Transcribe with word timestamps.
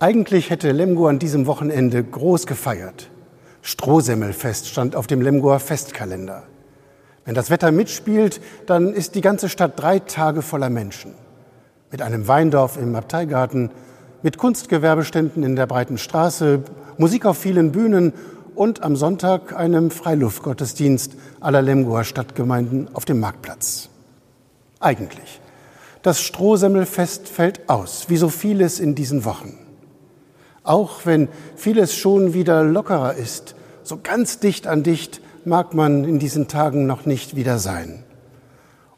Eigentlich 0.00 0.50
hätte 0.50 0.70
Lemgo 0.70 1.08
an 1.08 1.18
diesem 1.18 1.46
Wochenende 1.46 2.04
groß 2.04 2.46
gefeiert. 2.46 3.10
Strohsemmelfest 3.62 4.68
stand 4.68 4.94
auf 4.94 5.08
dem 5.08 5.20
Lemgoer 5.20 5.58
Festkalender. 5.58 6.44
Wenn 7.24 7.34
das 7.34 7.50
Wetter 7.50 7.72
mitspielt, 7.72 8.40
dann 8.66 8.92
ist 8.94 9.16
die 9.16 9.22
ganze 9.22 9.48
Stadt 9.48 9.72
drei 9.74 9.98
Tage 9.98 10.42
voller 10.42 10.70
Menschen. 10.70 11.14
Mit 11.90 12.00
einem 12.00 12.28
Weindorf 12.28 12.76
im 12.80 12.94
Abteigarten, 12.94 13.72
mit 14.22 14.38
Kunstgewerbeständen 14.38 15.42
in 15.42 15.56
der 15.56 15.66
breiten 15.66 15.98
Straße, 15.98 16.62
Musik 16.96 17.26
auf 17.26 17.36
vielen 17.36 17.72
Bühnen 17.72 18.12
und 18.54 18.84
am 18.84 18.94
Sonntag 18.94 19.56
einem 19.56 19.90
Freiluftgottesdienst 19.90 21.16
aller 21.40 21.60
Lemgoer 21.60 22.04
Stadtgemeinden 22.04 22.88
auf 22.94 23.04
dem 23.04 23.18
Marktplatz. 23.18 23.88
Eigentlich. 24.78 25.40
Das 26.02 26.20
Strohsemmelfest 26.20 27.28
fällt 27.28 27.68
aus, 27.68 28.08
wie 28.08 28.16
so 28.16 28.28
vieles 28.28 28.78
in 28.78 28.94
diesen 28.94 29.24
Wochen. 29.24 29.58
Auch 30.68 31.06
wenn 31.06 31.28
vieles 31.56 31.94
schon 31.94 32.34
wieder 32.34 32.62
lockerer 32.62 33.14
ist, 33.14 33.54
so 33.84 33.98
ganz 34.02 34.38
dicht 34.38 34.66
an 34.66 34.82
dicht 34.82 35.22
mag 35.46 35.72
man 35.72 36.04
in 36.04 36.18
diesen 36.18 36.46
Tagen 36.46 36.86
noch 36.86 37.06
nicht 37.06 37.36
wieder 37.36 37.58
sein. 37.58 38.04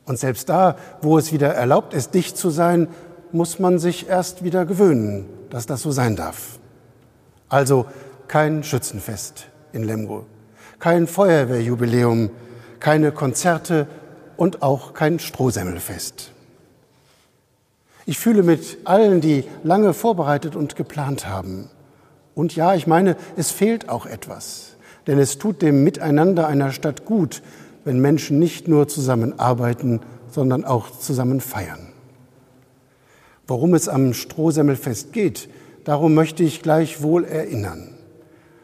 Und 0.05 0.19
selbst 0.19 0.49
da, 0.49 0.75
wo 1.01 1.17
es 1.17 1.33
wieder 1.33 1.55
erlaubt 1.55 1.95
ist, 1.95 2.12
dicht 2.12 2.37
zu 2.37 2.51
sein, 2.51 2.89
muss 3.31 3.61
man 3.61 3.79
sich 3.79 4.09
erst 4.09 4.43
wieder 4.43 4.67
gewöhnen, 4.67 5.27
dass 5.51 5.67
das 5.67 5.83
so 5.83 5.93
sein 5.93 6.17
darf. 6.17 6.59
Also 7.49 7.87
kein 8.27 8.65
Schützenfest 8.65 9.47
in 9.73 9.84
Lemgo, 9.84 10.27
kein 10.81 11.07
Feuerwehrjubiläum, 11.07 12.31
keine 12.81 13.12
Konzerte 13.12 13.87
und 14.37 14.61
auch 14.61 14.93
kein 14.93 15.21
Strohsemmelfest. 15.21 16.33
Ich 18.06 18.19
fühle 18.19 18.43
mit 18.43 18.79
allen, 18.84 19.20
die 19.20 19.45
lange 19.62 19.95
vorbereitet 19.95 20.56
und 20.56 20.77
geplant 20.77 21.28
haben. 21.28 21.69
Und 22.34 22.56
ja, 22.56 22.75
ich 22.75 22.87
meine, 22.87 23.16
es 23.37 23.50
fehlt 23.50 23.88
auch 23.88 24.06
etwas. 24.06 24.77
Denn 25.06 25.19
es 25.19 25.38
tut 25.38 25.62
dem 25.62 25.84
Miteinander 25.84 26.47
einer 26.47 26.72
Stadt 26.72 27.05
gut, 27.05 27.43
wenn 27.84 28.00
Menschen 28.00 28.38
nicht 28.38 28.69
nur 28.69 28.88
zusammenarbeiten, 28.88 30.00
sondern 30.31 30.65
auch 30.65 30.91
zusammen 30.91 31.41
feiern. 31.41 31.88
Worum 33.47 33.75
es 33.75 33.88
am 33.88 34.15
Strohsemmelfest 34.15 35.12
geht, 35.12 35.49
darum 35.84 36.15
möchte 36.15 36.44
ich 36.44 36.62
gleich 36.62 37.03
wohl 37.03 37.25
erinnern. 37.25 37.94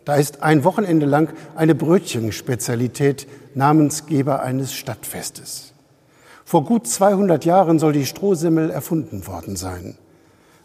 Da 0.05 0.15
ist 0.15 0.45
ein 0.45 0.63
Wochenende 0.63 1.07
lang 1.07 1.31
eine 1.57 1.75
Brötchenspezialität 1.75 3.27
Namensgeber 3.55 4.43
eines 4.43 4.73
Stadtfestes. 4.73 5.73
Vor 6.47 6.63
gut 6.63 6.87
200 6.87 7.45
Jahren 7.45 7.81
soll 7.81 7.93
die 7.93 8.07
Strohsemmel 8.07 8.71
erfunden 8.71 9.27
worden 9.27 9.57
sein. 9.57 9.97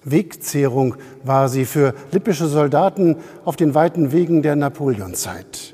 Wegzehrung 0.03 0.93
war 1.23 1.49
sie 1.49 1.65
für 1.65 1.95
lippische 2.11 2.45
Soldaten 2.45 3.15
auf 3.45 3.55
den 3.55 3.73
weiten 3.73 4.11
Wegen 4.11 4.43
der 4.43 4.55
Napoleonzeit. 4.55 5.73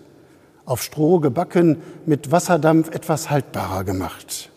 Auf 0.64 0.82
Stroh 0.82 1.20
gebacken, 1.20 1.82
mit 2.06 2.32
Wasserdampf 2.32 2.90
etwas 2.96 3.30
haltbarer 3.30 3.84
gemacht. 3.84 4.50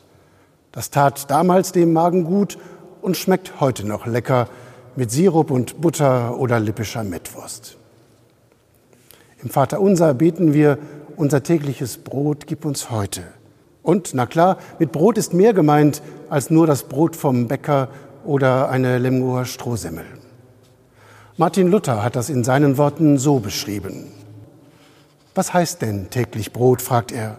Das 0.71 0.91
tat 0.91 1.29
damals 1.33 1.73
dem 1.73 1.93
Magen 1.93 2.23
gut 2.23 2.57
und 3.03 3.17
schmeckt 3.17 3.59
heute 3.59 3.85
noch 3.85 4.07
lecker 4.07 4.49
mit 4.95 5.11
Sirup 5.11 5.51
und 5.51 5.81
Butter 5.81 6.39
oder 6.39 6.61
lippischer 6.61 7.03
Mettwurst. 7.03 7.77
Im 9.43 9.51
Vaterunser 9.51 10.15
beten 10.15 10.53
wir, 10.55 10.79
unser 11.17 11.43
tägliches 11.43 11.97
Brot 11.97 12.47
gib 12.47 12.65
uns 12.65 12.93
heute– 12.93 13.25
und, 13.83 14.15
na 14.15 14.27
klar, 14.27 14.59
mit 14.79 14.93
Brot 14.93 15.19
ist 15.19 15.35
mehr 15.35 15.55
gemeint 15.55 16.03
als 16.29 16.51
nur 16.51 16.67
das 16.67 16.85
Brot 16.85 17.17
vom 17.17 17.49
Bäcker 17.49 17.89
oder 18.25 18.69
eine 18.69 18.99
Lemgoer 18.99 19.45
Strohsemmel. 19.45 20.05
Martin 21.37 21.69
Luther 21.69 22.03
hat 22.03 22.17
das 22.17 22.29
in 22.29 22.45
seinen 22.45 22.77
Worten 22.77 23.17
so 23.17 23.39
beschrieben. 23.39 24.13
Was 25.35 25.55
heißt 25.55 25.81
denn 25.81 26.11
täglich 26.11 26.53
Brot? 26.53 26.83
fragt 26.83 27.13
er. 27.13 27.39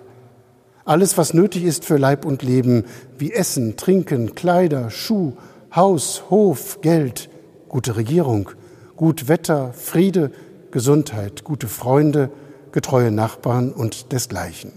Alles, 0.86 1.18
was 1.18 1.36
nötig 1.36 1.64
ist 1.64 1.86
für 1.86 1.98
Leib 1.98 2.26
und 2.26 2.42
Leben, 2.42 2.86
wie 3.20 3.32
Essen, 3.32 3.78
Trinken, 3.78 4.34
Kleider, 4.34 4.90
Schuh, 4.90 5.34
Haus, 5.76 6.24
Hof, 6.32 6.82
Geld, 6.82 7.30
gute 7.70 7.96
Regierung, 7.96 8.50
gut 8.96 9.28
Wetter, 9.28 9.72
Friede, 9.74 10.32
Gesundheit, 10.72 11.44
gute 11.44 11.68
Freunde, 11.68 12.32
getreue 12.72 13.12
Nachbarn 13.12 13.72
und 13.72 14.12
desgleichen. 14.12 14.72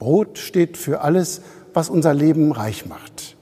Brot 0.00 0.38
steht 0.38 0.76
für 0.76 1.02
alles, 1.02 1.42
was 1.72 1.88
unser 1.88 2.14
Leben 2.14 2.50
reich 2.50 2.86
macht. 2.86 3.36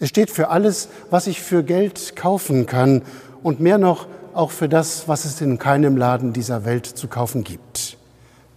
Es 0.00 0.10
steht 0.10 0.28
für 0.28 0.48
alles, 0.48 0.88
was 1.08 1.26
ich 1.26 1.40
für 1.40 1.62
Geld 1.62 2.16
kaufen 2.16 2.66
kann 2.66 3.02
und 3.42 3.60
mehr 3.60 3.78
noch 3.78 4.06
auch 4.34 4.50
für 4.50 4.68
das, 4.68 5.08
was 5.08 5.24
es 5.24 5.40
in 5.40 5.58
keinem 5.58 5.96
Laden 5.96 6.32
dieser 6.32 6.64
Welt 6.64 6.84
zu 6.84 7.06
kaufen 7.06 7.44
gibt. 7.44 7.96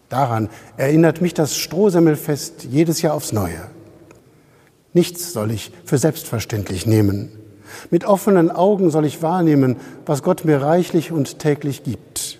Daran 0.10 0.50
erinnert 0.78 1.22
mich 1.22 1.34
das 1.34 1.56
Strohsemmelfest 1.56 2.64
jedes 2.64 3.02
Jahr 3.02 3.14
aufs 3.14 3.32
Neue. 3.34 3.70
Nichts 4.94 5.32
soll 5.32 5.52
ich 5.52 5.72
für 5.86 6.00
selbstverständlich 6.00 6.88
nehmen. 6.88 7.32
Mit 7.92 8.06
offenen 8.06 8.50
Augen 8.50 8.90
soll 8.90 9.06
ich 9.06 9.22
wahrnehmen, 9.22 9.76
was 10.08 10.24
Gott 10.24 10.44
mir 10.44 10.62
reichlich 10.62 11.12
und 11.12 11.38
täglich 11.38 11.84
gibt. 11.84 12.40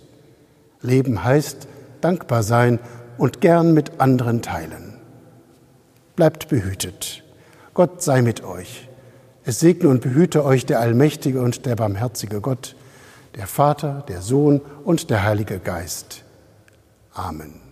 Leben 0.82 1.24
heißt 1.24 1.68
dankbar 2.02 2.42
sein 2.42 2.80
und 3.20 3.42
gern 3.42 3.74
mit 3.74 4.00
anderen 4.00 4.42
teilen. 4.42 4.87
Bleibt 6.18 6.50
behütet. 6.50 7.24
Gott 7.76 8.02
sei 8.02 8.24
mit 8.24 8.44
euch. 8.44 8.90
Es 9.46 9.60
segne 9.60 9.88
und 9.88 10.02
behüte 10.02 10.44
euch 10.44 10.66
der 10.66 10.80
allmächtige 10.80 11.42
und 11.42 11.68
der 11.68 11.76
barmherzige 11.76 12.42
Gott, 12.42 12.76
der 13.36 13.46
Vater, 13.46 14.04
der 14.08 14.24
Sohn 14.24 14.60
und 14.84 15.12
der 15.12 15.24
Heilige 15.24 15.60
Geist. 15.60 16.24
Amen. 17.14 17.67